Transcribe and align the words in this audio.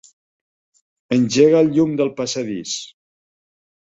Engega 1.17 1.59
el 1.59 1.69
llum 1.75 1.93
del 2.01 2.11
passadís. 2.21 2.73